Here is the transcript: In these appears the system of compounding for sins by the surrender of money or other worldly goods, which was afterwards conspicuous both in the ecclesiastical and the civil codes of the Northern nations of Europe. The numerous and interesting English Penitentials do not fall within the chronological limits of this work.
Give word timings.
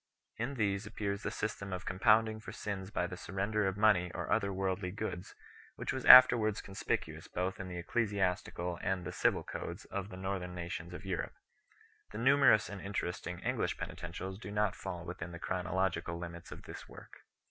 In 0.37 0.55
these 0.55 0.87
appears 0.87 1.21
the 1.21 1.29
system 1.29 1.71
of 1.71 1.85
compounding 1.85 2.39
for 2.39 2.51
sins 2.51 2.89
by 2.89 3.05
the 3.05 3.15
surrender 3.15 3.67
of 3.67 3.77
money 3.77 4.09
or 4.15 4.31
other 4.31 4.51
worldly 4.51 4.89
goods, 4.89 5.35
which 5.75 5.93
was 5.93 6.05
afterwards 6.05 6.59
conspicuous 6.59 7.27
both 7.27 7.59
in 7.59 7.67
the 7.67 7.77
ecclesiastical 7.77 8.79
and 8.81 9.05
the 9.05 9.11
civil 9.11 9.43
codes 9.43 9.85
of 9.85 10.09
the 10.09 10.17
Northern 10.17 10.55
nations 10.55 10.95
of 10.95 11.05
Europe. 11.05 11.35
The 12.13 12.17
numerous 12.17 12.67
and 12.67 12.81
interesting 12.81 13.41
English 13.41 13.77
Penitentials 13.77 14.39
do 14.39 14.49
not 14.49 14.75
fall 14.75 15.05
within 15.05 15.33
the 15.33 15.37
chronological 15.39 16.17
limits 16.17 16.51
of 16.51 16.63
this 16.63 16.89
work. 16.89 17.21